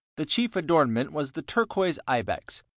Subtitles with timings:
[0.15, 2.63] The chief ornament was the turquoise ibex 1.